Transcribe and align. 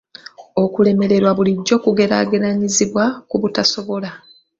Okulemererwa 0.63 1.31
bulijjo 1.37 1.75
kugeraageranyizibwa 1.83 3.03
ku 3.29 3.35
butasobola. 3.41 4.09